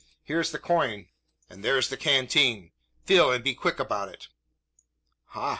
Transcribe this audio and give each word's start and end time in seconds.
Here's 0.23 0.49
the 0.51 0.57
coin, 0.57 1.09
and 1.47 1.63
there's 1.63 1.89
the 1.89 1.95
canteen. 1.95 2.71
Fill, 3.05 3.31
and 3.31 3.43
be 3.43 3.53
quick 3.53 3.79
about 3.79 4.09
it!" 4.09 4.29
"Ha! 5.25 5.49